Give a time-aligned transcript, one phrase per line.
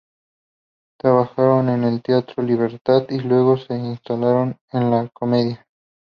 [0.97, 5.67] Trabajaron en el Teatro Libertad y luego se instalaron en La Comedia.